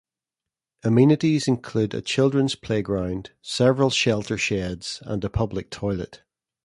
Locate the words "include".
1.47-1.93